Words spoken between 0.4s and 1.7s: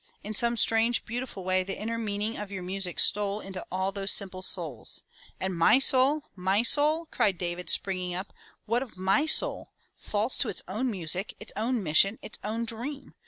strange beautiful way